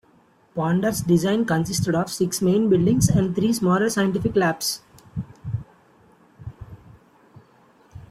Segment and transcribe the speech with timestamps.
[0.55, 4.81] Ponder's design consisted of six main buildings and three smaller scientific labs.